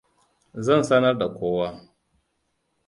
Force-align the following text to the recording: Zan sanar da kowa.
Zan 0.65 0.83
sanar 0.83 1.17
da 1.19 1.27
kowa. 1.29 1.69